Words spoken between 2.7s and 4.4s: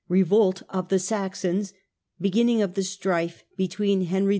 OF STRIFE JJETWEEN HENRY IV.